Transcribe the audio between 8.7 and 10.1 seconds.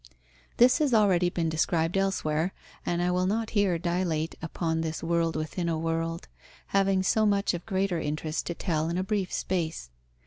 in a brief space.